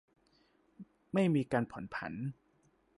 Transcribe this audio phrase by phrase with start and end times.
[1.13, 2.13] ไม่มีการผ่อนผัน